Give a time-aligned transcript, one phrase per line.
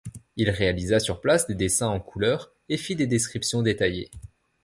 [0.35, 4.09] Il réalisa sur place des dessins en couleurs et fit des descriptions détaillées.